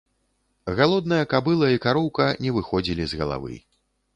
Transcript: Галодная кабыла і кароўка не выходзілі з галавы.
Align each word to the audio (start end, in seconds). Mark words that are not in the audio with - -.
Галодная 0.79 1.19
кабыла 1.33 1.69
і 1.75 1.81
кароўка 1.85 2.25
не 2.47 2.55
выходзілі 2.57 3.03
з 3.13 3.21
галавы. 3.21 3.53